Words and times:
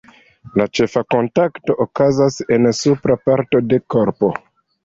La 0.59 0.65
ĉefa 0.77 1.03
kontakto 1.15 1.75
okazas 1.85 2.39
en 2.57 2.71
supra 2.81 3.21
parto 3.29 3.63
de 3.75 3.81
korpo. 3.97 4.33